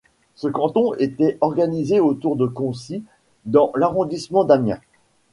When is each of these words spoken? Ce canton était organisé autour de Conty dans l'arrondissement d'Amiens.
Ce 0.33 0.47
canton 0.47 0.95
était 0.95 1.37
organisé 1.41 1.99
autour 1.99 2.35
de 2.35 2.47
Conty 2.47 3.03
dans 3.45 3.71
l'arrondissement 3.75 4.43
d'Amiens. 4.43 4.81